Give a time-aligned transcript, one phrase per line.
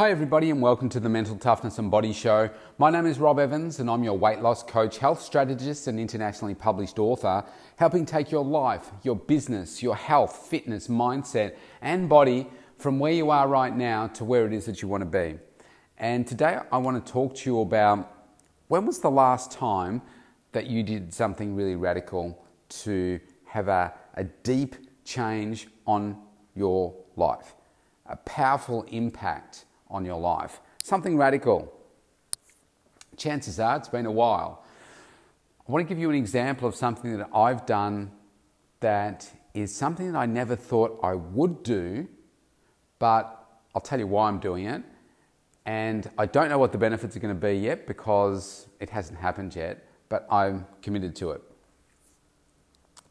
[0.00, 2.48] Hi, everybody, and welcome to the Mental Toughness and Body Show.
[2.78, 6.54] My name is Rob Evans, and I'm your weight loss coach, health strategist, and internationally
[6.54, 7.44] published author,
[7.76, 13.28] helping take your life, your business, your health, fitness, mindset, and body from where you
[13.28, 15.38] are right now to where it is that you want to be.
[15.98, 18.10] And today, I want to talk to you about
[18.68, 20.00] when was the last time
[20.52, 26.16] that you did something really radical to have a, a deep change on
[26.54, 27.54] your life,
[28.06, 30.60] a powerful impact on your life.
[30.82, 31.72] Something radical.
[33.16, 34.64] Chances are it's been a while.
[35.68, 38.12] I want to give you an example of something that I've done
[38.80, 42.08] that is something that I never thought I would do,
[42.98, 44.82] but I'll tell you why I'm doing it.
[45.66, 49.18] And I don't know what the benefits are going to be yet because it hasn't
[49.18, 51.42] happened yet, but I'm committed to it.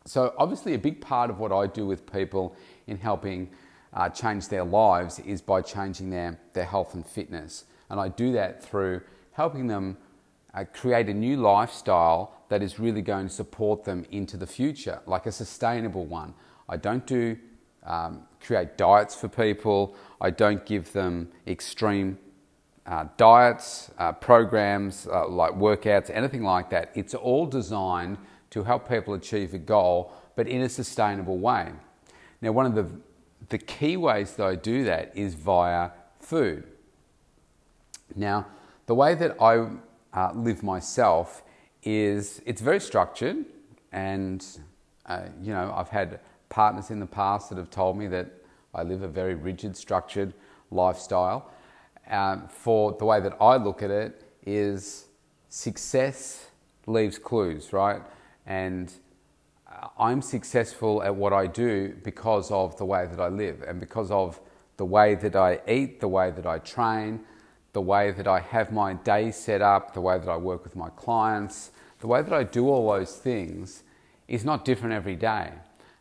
[0.06, 2.56] So, obviously, a big part of what I do with people
[2.88, 3.52] in helping
[3.94, 7.66] uh, change their lives is by changing their, their health and fitness.
[7.90, 9.98] And I do that through helping them
[10.54, 15.02] uh, create a new lifestyle that is really going to support them into the future,
[15.06, 16.34] like a sustainable one.
[16.68, 17.38] I don't do
[17.84, 22.18] um, create diets for people, I don't give them extreme
[22.86, 26.92] uh, diets, uh, programs uh, like workouts, anything like that.
[26.96, 28.18] It's all designed
[28.50, 31.72] to help people achieve a goal, but in a sustainable way.
[32.42, 32.90] Now, one of the
[33.50, 36.64] the key ways that I do that is via food.
[38.16, 38.48] Now,
[38.86, 39.68] the way that I
[40.14, 41.44] uh, live myself
[41.84, 43.46] is it's very structured,
[43.92, 44.46] and
[45.06, 48.28] uh, you know I've had partners in the past that have told me that
[48.74, 50.34] I live a very rigid, structured
[50.72, 51.52] lifestyle.
[52.10, 55.06] Um, for the way that I look at it is
[55.50, 56.48] success
[56.88, 58.02] leaves clues, right?
[58.48, 58.92] And
[59.70, 63.80] Uh, I'm successful at what I do because of the way that I live and
[63.80, 64.40] because of
[64.78, 67.22] the way that I eat, the way that I train,
[67.74, 70.76] the way that I have my day set up, the way that I work with
[70.76, 73.84] my clients, the way that I do all those things
[74.28, 75.52] is not different every day.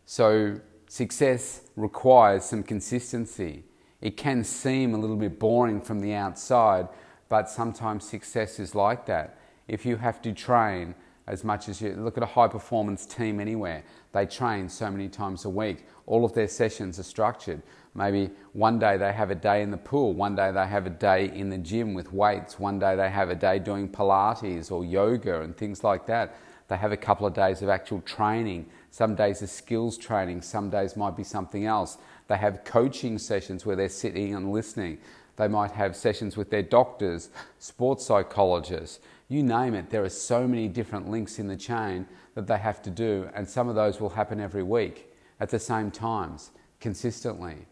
[0.06, 3.64] So, success requires some consistency.
[4.00, 6.88] It can seem a little bit boring from the outside,
[7.28, 9.38] but sometimes success is like that.
[9.66, 10.94] If you have to train,
[11.28, 13.84] as much as you look at a high performance team anywhere.
[14.12, 15.86] They train so many times a week.
[16.06, 17.62] All of their sessions are structured.
[17.94, 20.90] Maybe one day they have a day in the pool, one day they have a
[20.90, 24.84] day in the gym with weights, one day they have a day doing Pilates or
[24.84, 26.36] yoga and things like that.
[26.68, 28.66] They have a couple of days of actual training.
[28.90, 31.98] Some days are skills training, some days might be something else.
[32.28, 34.98] They have coaching sessions where they're sitting and listening.
[35.36, 40.48] They might have sessions with their doctors, sports psychologists you name it, there are so
[40.48, 44.00] many different links in the chain that they have to do, and some of those
[44.00, 46.50] will happen every week at the same times,
[46.80, 47.66] consistently.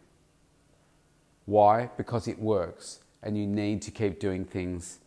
[1.45, 1.89] Why?
[1.97, 4.99] Because it works, and you need to keep doing things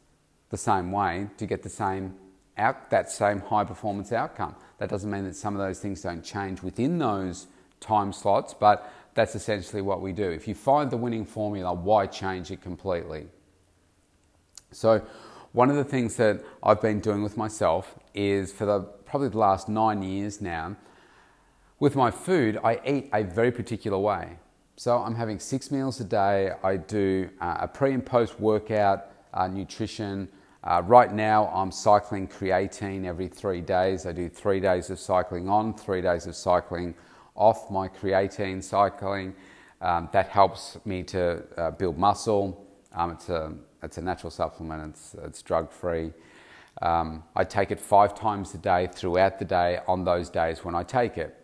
[0.48, 2.16] the same way to get the same
[2.56, 4.56] out, that same high performance outcome.
[4.78, 7.46] That doesn't mean that some of those things don't change within those
[7.78, 10.28] time slots, but that's essentially what we do.
[10.30, 13.26] If you find the winning formula, why change it completely?
[14.72, 15.02] So,
[15.52, 19.38] one of the things that I've been doing with myself is for the probably the
[19.38, 20.76] last nine years now,
[21.80, 24.38] with my food, I eat a very particular way.
[24.76, 26.52] So I'm having six meals a day.
[26.62, 30.28] I do uh, a pre and post workout uh, nutrition.
[30.62, 34.06] Uh, right now, I'm cycling creatine every three days.
[34.06, 36.94] I do three days of cycling on, three days of cycling
[37.34, 39.34] off my creatine cycling.
[39.80, 42.66] Um, that helps me to uh, build muscle.
[42.92, 44.94] Um, it's a it's a natural supplement.
[44.94, 46.12] It's it's drug free.
[46.82, 50.74] Um, I take it five times a day throughout the day on those days when
[50.74, 51.36] I take it.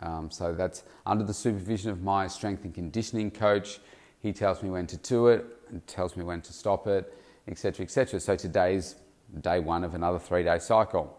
[0.00, 3.80] Um, so that's under the supervision of my strength and conditioning coach.
[4.20, 7.12] He tells me when to do it and tells me when to stop it,
[7.48, 8.20] etc., etc.
[8.20, 8.96] So today's
[9.40, 11.16] day one of another three-day cycle.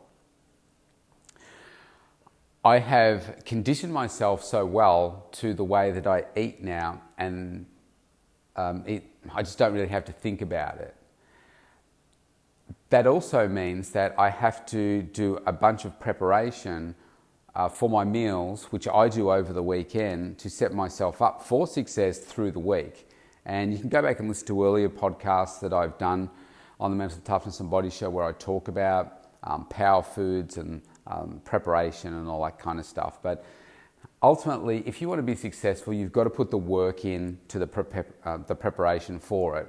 [2.63, 7.65] I have conditioned myself so well to the way that I eat now, and
[8.57, 9.03] um, it,
[9.33, 10.95] I just don't really have to think about it.
[12.89, 16.95] That also means that I have to do a bunch of preparation
[17.55, 21.67] uh, for my meals, which I do over the weekend to set myself up for
[21.67, 23.09] success through the week.
[23.45, 26.29] And you can go back and listen to earlier podcasts that I've done
[26.79, 30.81] on the Mental Toughness and Body Show where I talk about um, power foods and
[31.07, 33.21] um, preparation and all that kind of stuff.
[33.21, 33.43] But
[34.21, 37.59] ultimately, if you want to be successful, you've got to put the work in to
[37.59, 39.67] the, uh, the preparation for it.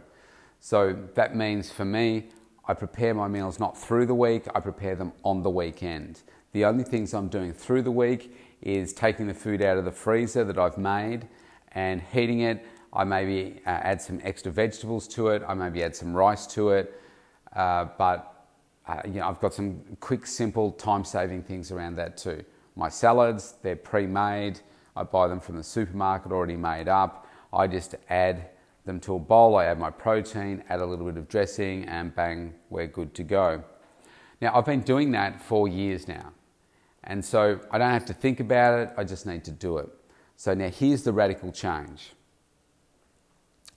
[0.60, 2.28] So that means for me,
[2.66, 6.22] I prepare my meals not through the week, I prepare them on the weekend.
[6.52, 9.92] The only things I'm doing through the week is taking the food out of the
[9.92, 11.28] freezer that I've made
[11.72, 12.66] and heating it.
[12.92, 15.42] I maybe uh, add some extra vegetables to it.
[15.46, 17.00] I maybe add some rice to it.
[17.54, 18.46] Uh, but
[18.86, 22.44] uh, you know, I've got some quick, simple, time-saving things around that too.
[22.78, 24.60] My salads, they're pre-made.
[24.94, 27.26] I buy them from the supermarket already made up.
[27.52, 28.50] I just add
[28.84, 29.56] them to a bowl.
[29.56, 33.24] I add my protein, add a little bit of dressing, and bang, we're good to
[33.24, 33.64] go.
[34.40, 36.32] Now, I've been doing that for years now.
[37.02, 39.88] And so I don't have to think about it, I just need to do it.
[40.36, 42.12] So now here's the radical change.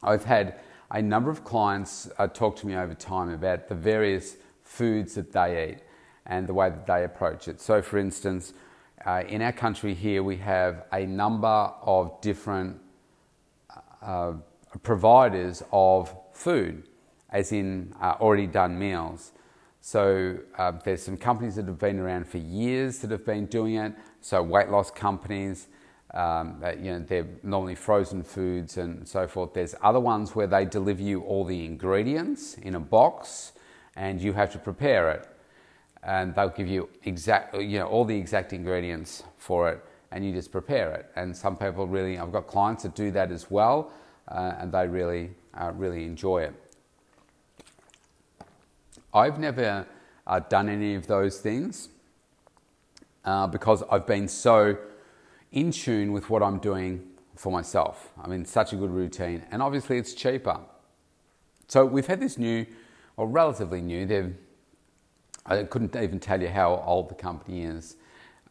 [0.03, 0.59] I've had
[0.91, 5.31] a number of clients uh, talk to me over time about the various foods that
[5.31, 5.79] they eat
[6.27, 7.59] and the way that they approach it.
[7.59, 8.53] So, for instance,
[9.05, 12.79] uh, in our country here, we have a number of different
[14.01, 14.33] uh,
[14.83, 16.83] providers of food,
[17.29, 19.31] as in uh, already done meals.
[19.81, 23.75] So uh, there's some companies that have been around for years that have been doing
[23.75, 23.93] it.
[24.21, 25.67] So weight loss companies,
[26.13, 29.53] um, you know, they're normally frozen foods and so forth.
[29.53, 33.53] There's other ones where they deliver you all the ingredients in a box,
[33.95, 35.27] and you have to prepare it.
[36.03, 40.31] And they'll give you exact, you know, all the exact ingredients for it, and you
[40.33, 41.05] just prepare it.
[41.15, 43.91] And some people really, I've got clients that do that as well,
[44.27, 46.53] uh, and they really, uh, really enjoy it.
[49.13, 49.85] I've never
[50.25, 51.89] uh, done any of those things
[53.25, 54.77] uh, because I've been so
[55.51, 58.11] in tune with what I'm doing for myself.
[58.23, 60.59] I'm in such a good routine, and obviously it's cheaper.
[61.67, 62.65] So we've had this new,
[63.17, 64.35] or relatively new, they've,
[65.45, 67.95] I couldn't even tell you how old the company is,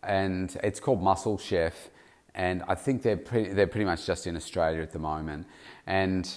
[0.02, 1.90] and it's called Muscle Chef,
[2.34, 5.46] and I think they're pretty, they're pretty much just in Australia at the moment,
[5.87, 6.28] and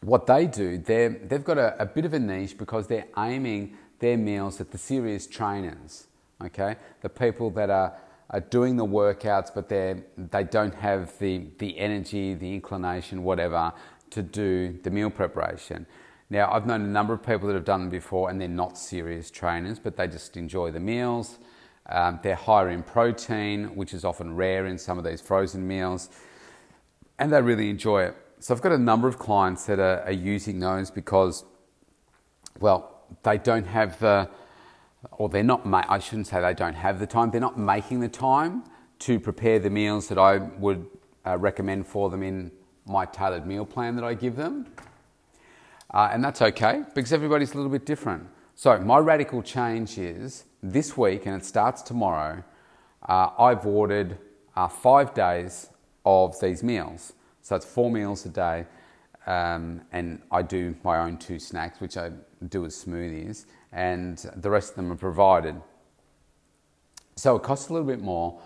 [0.00, 4.16] what they do, they've got a, a, bit of a niche because they're aiming their
[4.16, 6.06] meals at the serious trainers,
[6.44, 6.76] okay?
[7.00, 7.96] The people that are,
[8.30, 13.72] are doing the workouts, but they they don't have the, the energy, the inclination, whatever,
[14.10, 15.86] to do the meal preparation.
[16.28, 18.76] Now, I've known a number of people that have done them before, and they're not
[18.76, 21.38] serious trainers, but they just enjoy the meals.
[21.88, 26.10] Um, they're higher in protein, which is often rare in some of these frozen meals,
[27.18, 28.16] and they really enjoy it.
[28.40, 31.44] So I've got a number of clients that are, are using those because,
[32.58, 34.28] well, they don't have the,
[35.12, 38.00] or they're not, ma- I shouldn't say they don't have the time, they're not making
[38.00, 38.64] the time
[39.00, 40.86] to prepare the meals that I would
[41.24, 42.50] uh, recommend for them in
[42.84, 44.66] my tailored meal plan that I give them.
[45.92, 48.28] Uh, and that's okay because everybody's a little bit different.
[48.54, 52.42] So, my radical change is this week, and it starts tomorrow,
[53.08, 54.18] uh, I've ordered
[54.56, 55.68] uh, five days
[56.04, 57.12] of these meals.
[57.42, 58.66] So it's four meals a day,
[59.26, 62.10] um, and I do my own two snacks, which I
[62.48, 65.60] do as smoothies, and the rest of them are provided.
[67.16, 68.40] So it costs a little bit more,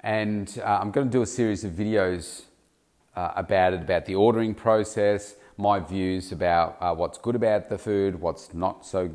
[0.00, 2.42] and uh, I'm going to do a series of videos
[3.14, 7.78] uh, about it, about the ordering process, my views about uh, what's good about the
[7.78, 9.10] food, what's not so,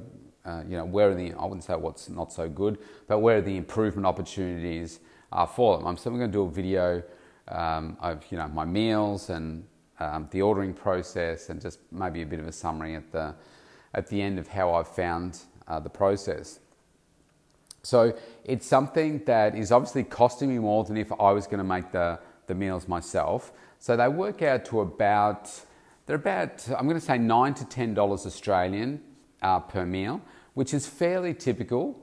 [0.45, 2.77] uh, you know, where are the, I wouldn't say what's not so good,
[3.07, 4.99] but where are the improvement opportunities
[5.31, 5.87] uh, for them.
[5.87, 7.03] I'm still going to do a video
[7.47, 9.65] um, of you know my meals and
[9.99, 13.35] um, the ordering process, and just maybe a bit of a summary at the
[13.93, 16.59] at the end of how I've found uh, the process.
[17.83, 21.63] So it's something that is obviously costing me more than if I was going to
[21.63, 23.51] make the the meals myself.
[23.79, 25.51] So they work out to about
[26.05, 29.01] they're about I'm going to say nine to ten dollars Australian
[29.41, 30.21] uh, per meal,
[30.53, 31.99] which is fairly typical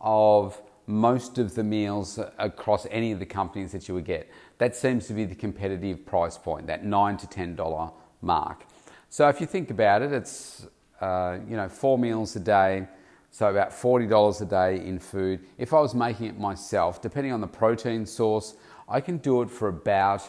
[0.00, 4.30] of most of the meals across any of the companies that you would get.
[4.58, 7.90] That seems to be the competitive price point, that nine to ten dollar
[8.22, 8.64] mark.
[9.08, 10.66] So if you think about it, it's
[11.00, 12.86] uh, you know four meals a day,
[13.30, 15.40] so about forty dollars a day in food.
[15.58, 18.54] If I was making it myself, depending on the protein source,
[18.88, 20.22] I can do it for about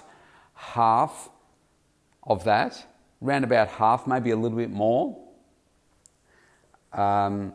[0.53, 1.29] half
[2.23, 2.85] of that,
[3.23, 5.17] around about half, maybe a little bit more.
[6.93, 7.53] Um,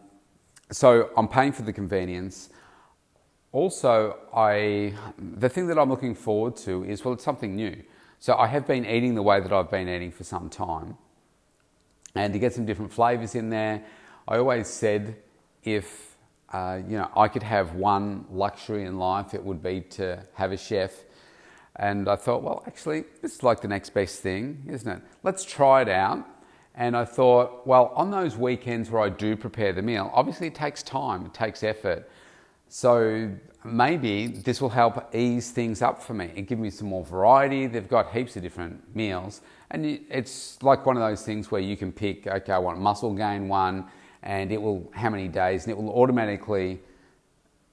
[0.71, 2.51] so I'm paying for the convenience
[3.53, 7.83] also, I, the thing that I'm looking forward to is well, it's something new.
[8.19, 10.97] So I have been eating the way that I've been eating for some time,
[12.15, 13.85] and to get some different flavors in there.
[14.27, 15.17] I always said
[15.65, 16.17] if
[16.51, 20.53] uh, you know I could have one luxury in life, it would be to have
[20.53, 21.05] a chef.
[21.77, 25.03] And I thought, well, actually, this is like the next best thing, isn't it?
[25.23, 26.27] Let's try it out.
[26.75, 30.55] And I thought, well, on those weekends where I do prepare the meal, obviously it
[30.55, 32.09] takes time, it takes effort.
[32.69, 33.31] So
[33.65, 37.67] maybe this will help ease things up for me and give me some more variety.
[37.67, 41.77] They've got heaps of different meals, and it's like one of those things where you
[41.77, 43.85] can pick, okay, I want muscle gain one,
[44.23, 46.81] and it will how many days, and it will automatically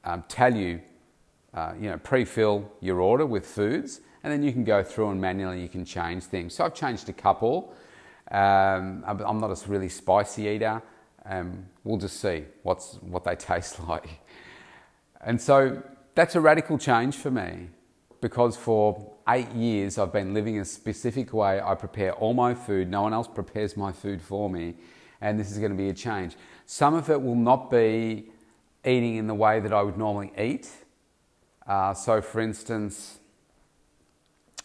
[0.04, 0.82] um, tell you,
[1.54, 5.22] uh, you know, pre-fill your order with foods, and then you can go through and
[5.22, 6.54] manually you can change things.
[6.54, 7.74] So I've changed a couple.
[8.32, 10.82] Um, I'm not a really spicy eater.
[11.26, 14.10] Um, we'll just see what's, what they taste like.
[15.22, 15.82] And so
[16.16, 17.70] that's a radical change for me
[18.22, 21.62] because for eight years I've been living a specific way.
[21.62, 24.76] I prepare all my food, no one else prepares my food for me,
[25.22, 26.36] and this is going to be a change.
[26.66, 28.32] Some of it will not be
[28.86, 30.70] eating in the way that I would normally eat.
[31.70, 33.20] Uh, so, for instance,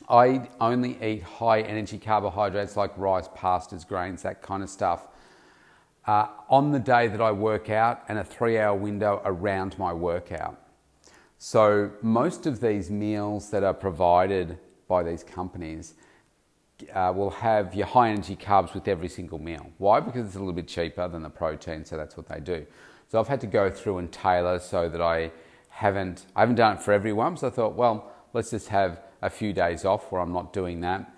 [0.09, 5.07] I only eat high energy carbohydrates like rice, pastas, grains, that kind of stuff.
[6.07, 9.93] Uh, on the day that I work out and a three hour window around my
[9.93, 10.59] workout.
[11.37, 14.59] So, most of these meals that are provided
[14.89, 15.95] by these companies
[16.95, 19.71] uh, will have your high energy carbs with every single meal.
[19.77, 20.01] Why?
[20.01, 22.67] Because it's a little bit cheaper than the protein, so that's what they do.
[23.09, 25.33] So, I've had to go through and tailor so that I
[25.75, 27.37] haven't, I haven't done it for everyone.
[27.37, 30.81] So, I thought, well, let's just have a few days off where I'm not doing
[30.81, 31.11] that.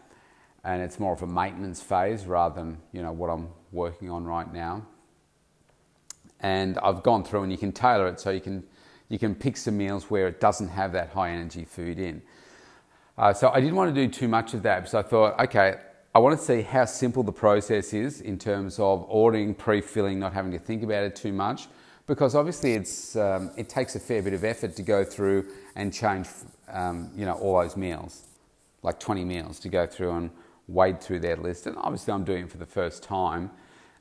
[0.64, 4.24] And it's more of a maintenance phase rather than, you know, what I'm working on
[4.24, 4.86] right now.
[6.40, 8.64] And I've gone through and you can tailor it so you can
[9.08, 12.22] you can pick some meals where it doesn't have that high energy food in.
[13.16, 15.76] Uh, so I didn't want to do too much of that because I thought, okay,
[16.14, 20.32] I want to see how simple the process is in terms of ordering, pre-filling, not
[20.32, 21.68] having to think about it too much.
[22.06, 25.92] Because obviously it's, um, it takes a fair bit of effort to go through and
[25.92, 26.28] change,
[26.68, 28.24] um, you know, all those meals,
[28.82, 30.30] like 20 meals to go through and
[30.68, 31.66] wade through their list.
[31.66, 33.50] And obviously I'm doing it for the first time.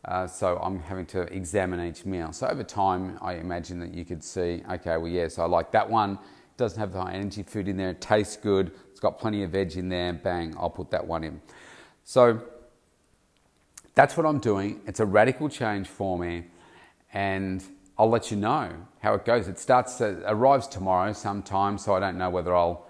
[0.06, 2.32] Uh, so I'm having to examine each meal.
[2.32, 5.90] So over time, I imagine that you could see, okay, well, yes, I like that
[5.90, 6.12] one.
[6.12, 7.90] It doesn't have the high energy food in there.
[7.90, 8.72] It tastes good.
[8.92, 10.14] It's got plenty of veg in there.
[10.14, 11.42] Bang, I'll put that one in.
[12.04, 12.40] So
[13.96, 14.82] that's what I'm doing.
[14.86, 16.46] It's a radical change for me,
[17.12, 17.64] and
[17.98, 19.48] I'll let you know how it goes.
[19.48, 22.88] It starts, uh, arrives tomorrow sometime, so I don't know whether I'll.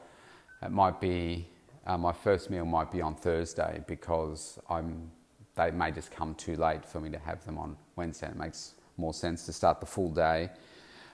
[0.64, 1.48] It might be
[1.86, 5.12] uh, my first meal might be on Thursday because I'm
[5.56, 8.28] they may just come too late for me to have them on Wednesday.
[8.28, 10.50] It makes more sense to start the full day.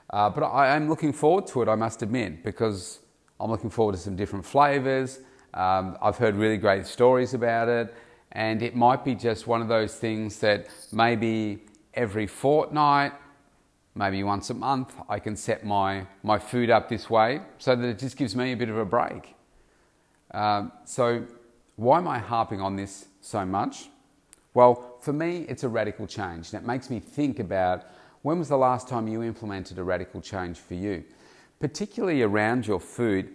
[0.09, 2.99] Uh, but I am looking forward to it, I must admit, because
[3.39, 5.19] I'm looking forward to some different flavours.
[5.53, 7.93] Um, I've heard really great stories about it,
[8.31, 13.13] and it might be just one of those things that maybe every fortnight,
[13.95, 17.85] maybe once a month, I can set my, my food up this way so that
[17.85, 19.35] it just gives me a bit of a break.
[20.33, 21.25] Um, so,
[21.75, 23.89] why am I harping on this so much?
[24.53, 27.85] Well, for me, it's a radical change, and it makes me think about
[28.21, 31.03] when was the last time you implemented a radical change for you,
[31.59, 33.29] particularly around your food.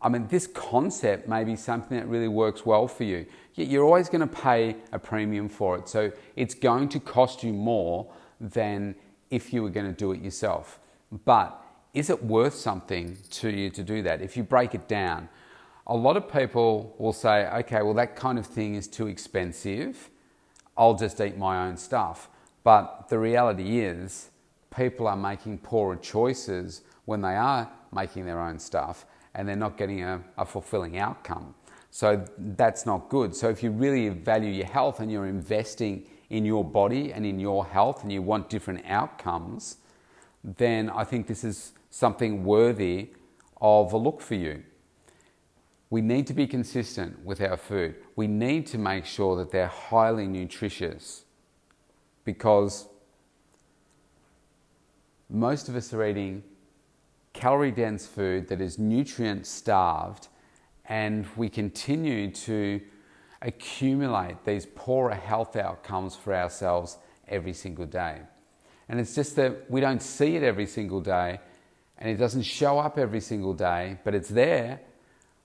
[0.00, 3.84] I mean, this concept may be something that really works well for you, yet you're
[3.84, 5.88] always going to pay a premium for it.
[5.88, 8.94] So it's going to cost you more than
[9.30, 10.78] if you were going to do it yourself.
[11.24, 11.60] But
[11.94, 14.20] is it worth something to you to do that?
[14.20, 15.28] If you break it down,
[15.86, 20.10] a lot of people will say, okay, well, that kind of thing is too expensive
[20.80, 22.30] I'll just eat my own stuff.
[22.64, 24.30] But the reality is,
[24.74, 29.76] people are making poorer choices when they are making their own stuff and they're not
[29.76, 31.54] getting a, a, fulfilling outcome.
[31.90, 33.34] So that's not good.
[33.34, 37.38] So if you really value your health and you're investing in your body and in
[37.38, 39.76] your health and you want different outcomes,
[40.42, 43.10] then I think this is something worthy
[43.60, 44.62] of a look for you.
[45.90, 47.96] We need to be consistent with our food.
[48.14, 51.24] We need to make sure that they're highly nutritious
[52.24, 52.86] because
[55.28, 56.44] most of us are eating
[57.32, 60.28] calorie dense food that is nutrient starved,
[60.86, 62.80] and we continue to
[63.42, 68.20] accumulate these poorer health outcomes for ourselves every single day.
[68.88, 71.40] And it's just that we don't see it every single day,
[71.98, 74.80] and it doesn't show up every single day, but it's there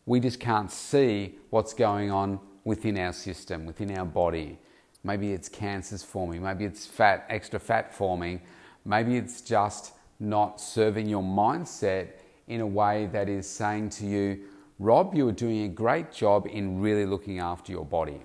[0.05, 4.57] we just can't see what's going on within our system, within our body.
[5.03, 8.41] Maybe it's cancers forming, maybe it's fat, extra fat forming,
[8.85, 12.09] maybe it's just not serving your mindset
[12.47, 14.43] in a way that is saying to you,
[14.77, 18.21] Rob, you are doing a great job in really looking after your body.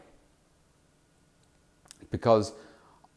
[2.11, 2.52] Because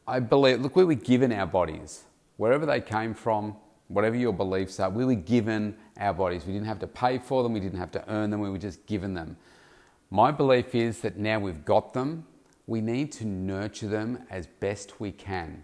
[0.07, 2.03] I believe, look, we were given our bodies,
[2.37, 3.55] wherever they came from,
[3.87, 6.45] whatever your beliefs are, we were given our bodies.
[6.45, 8.57] We didn't have to pay for them, we didn't have to earn them, we were
[8.57, 9.37] just given them.
[10.11, 12.25] My belief is that now we've got them,
[12.67, 15.63] we need to nurture them as best we can.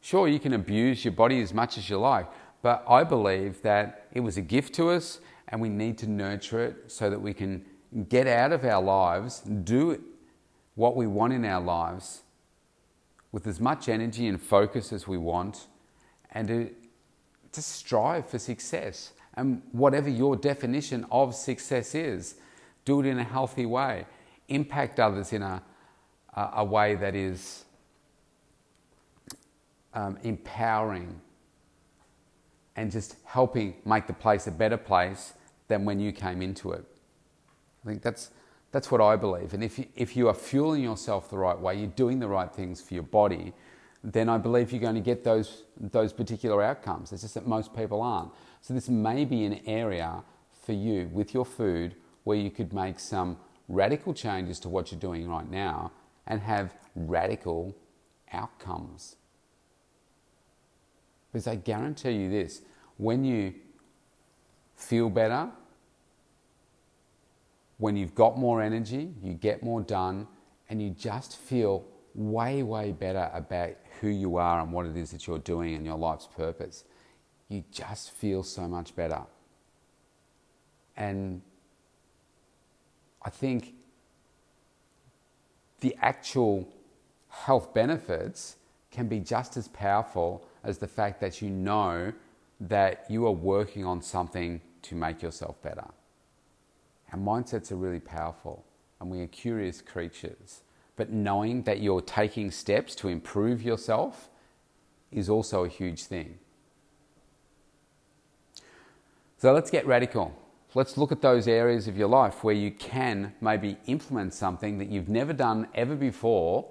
[0.00, 2.26] Sure, you can abuse your body as much as you like,
[2.62, 6.62] but I believe that it was a gift to us and we need to nurture
[6.62, 7.64] it so that we can
[8.08, 10.02] get out of our lives, do
[10.74, 12.22] what we want in our lives
[13.32, 15.66] with as much energy and focus as we want,
[16.32, 16.70] and to,
[17.52, 22.36] to strive for success and whatever your definition of success is.
[22.84, 24.06] Do it in a healthy way.
[24.48, 25.62] Impact others in a,
[26.34, 27.64] a, way that is
[29.94, 31.20] um, empowering
[32.76, 35.34] and just helping make the place a better place
[35.68, 36.84] than when you came into it.
[37.84, 38.30] I think that's,
[38.72, 39.54] that's what I believe.
[39.54, 42.52] And if you, if you are fueling yourself the right way, you're doing the right
[42.52, 43.52] things for your body,
[44.02, 47.12] then I believe you're going to get those, those particular outcomes.
[47.12, 48.32] It's just that most people aren't.
[48.62, 50.22] So, this may be an area
[50.64, 53.36] for you with your food where you could make some
[53.68, 55.92] radical changes to what you're doing right now
[56.26, 57.76] and have radical
[58.32, 59.16] outcomes.
[61.32, 62.62] Because I guarantee you this
[62.96, 63.54] when you
[64.74, 65.48] feel better,
[67.78, 70.26] when you've got more energy, you get more done,
[70.68, 71.84] and you just feel
[72.14, 73.70] way, way better about
[74.00, 76.84] who you are and what it is that you're doing and your life's purpose.
[77.48, 79.22] You just feel so much better.
[80.96, 81.42] And
[83.22, 83.74] I think
[85.80, 86.68] the actual
[87.28, 88.56] health benefits
[88.90, 92.12] can be just as powerful as the fact that you know
[92.60, 95.86] that you are working on something to make yourself better.
[97.12, 98.64] Our mindsets are really powerful
[99.00, 100.62] and we are curious creatures.
[100.96, 104.28] But knowing that you're taking steps to improve yourself
[105.10, 106.38] is also a huge thing.
[109.38, 110.36] So let's get radical.
[110.74, 114.88] Let's look at those areas of your life where you can maybe implement something that
[114.88, 116.70] you've never done ever before.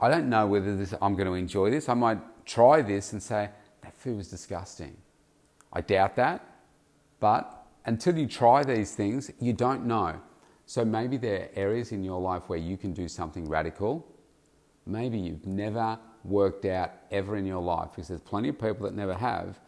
[0.00, 1.88] I don't know whether this, I'm going to enjoy this.
[1.88, 3.50] I might try this and say,
[3.82, 4.96] that food was disgusting.
[5.72, 6.44] I doubt that.
[7.20, 10.20] But until you try these things, you don't know.
[10.64, 14.06] So maybe there are areas in your life where you can do something radical.
[14.86, 18.94] Maybe you've never worked out ever in your life because there's plenty of people that
[18.94, 19.60] never have.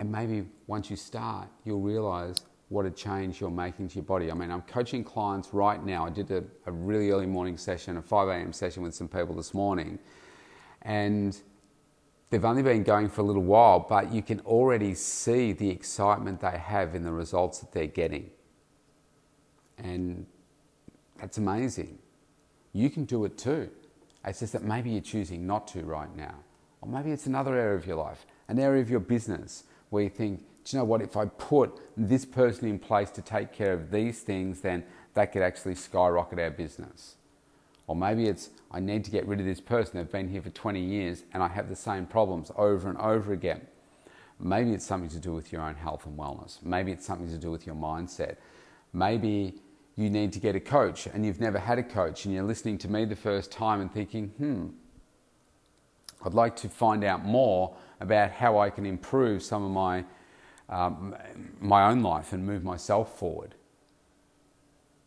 [0.00, 2.36] And maybe once you start, you'll realize
[2.68, 4.30] what a change you're making to your body.
[4.30, 6.06] I mean, I'm coaching clients right now.
[6.06, 8.52] I did a, a really early morning session, a 5 a.m.
[8.52, 9.98] session with some people this morning.
[10.84, 11.36] And
[12.30, 16.40] they've only been going for a little while, but you can already see the excitement
[16.40, 18.30] they have in the results that they're getting.
[19.78, 20.26] And
[21.18, 21.98] that's amazing.
[22.72, 23.70] You can do it too.
[24.26, 26.34] It's just that maybe you're choosing not to right now.
[26.80, 30.10] Or maybe it's another area of your life, an area of your business where you
[30.10, 33.72] think, do you know what, if I put this person in place to take care
[33.72, 37.16] of these things, then that could actually skyrocket our business.
[37.86, 39.98] Or maybe it's, I need to get rid of this person.
[39.98, 43.32] They've been here for 20 years and I have the same problems over and over
[43.32, 43.60] again.
[44.40, 46.62] Maybe it's something to do with your own health and wellness.
[46.62, 48.36] Maybe it's something to do with your mindset.
[48.92, 49.60] Maybe
[49.96, 52.78] you need to get a coach and you've never had a coach and you're listening
[52.78, 54.68] to me the first time and thinking, hmm,
[56.24, 60.04] I'd like to find out more about how I can improve some of my,
[60.68, 61.14] um,
[61.60, 63.54] my own life and move myself forward.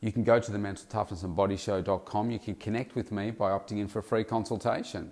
[0.02, 2.30] You can go to the mental toughness and body show.com.
[2.30, 5.12] You can connect with me by opting in for a free consultation.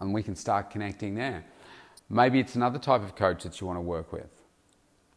[0.00, 1.44] And we can start connecting there.
[2.08, 4.30] Maybe it's another type of coach that you want to work with.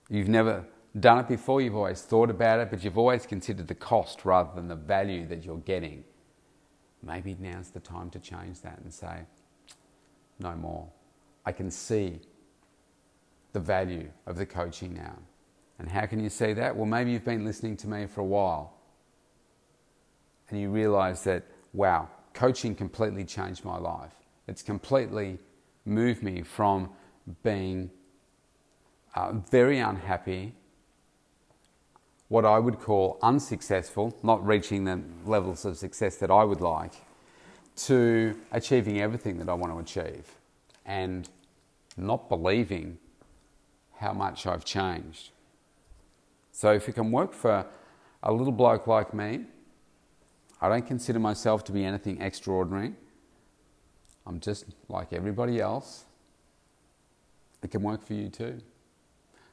[0.09, 0.65] You've never
[0.99, 4.49] done it before, you've always thought about it, but you've always considered the cost rather
[4.55, 6.03] than the value that you're getting.
[7.03, 9.19] Maybe now's the time to change that and say,
[10.39, 10.87] no more.
[11.45, 12.21] I can see
[13.53, 15.17] the value of the coaching now.
[15.79, 16.75] And how can you see that?
[16.75, 18.73] Well, maybe you've been listening to me for a while
[20.49, 24.13] and you realize that, wow, coaching completely changed my life.
[24.47, 25.37] It's completely
[25.85, 26.89] moved me from
[27.43, 27.91] being
[29.15, 30.53] uh, very unhappy
[32.29, 36.93] what I would call unsuccessful, not reaching the levels of success that I would like,
[37.77, 40.25] to achieving everything that I want to achieve
[40.85, 41.29] and
[41.95, 42.97] not believing
[43.97, 45.31] how much I've changed.
[46.57, 47.67] So, if you can work for
[48.23, 49.41] a little bloke like me,
[50.59, 52.93] I don't consider myself to be anything extraordinary.
[54.25, 56.05] I'm just like everybody else.
[57.61, 58.59] It can work for you too.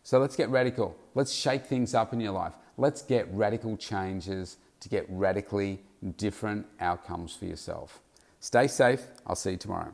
[0.03, 0.97] So let's get radical.
[1.15, 2.55] Let's shake things up in your life.
[2.79, 5.83] Let's get radical changes to get radically
[6.17, 8.01] different outcomes for yourself.
[8.41, 9.03] Stay safe.
[9.27, 9.93] I'll see you tomorrow.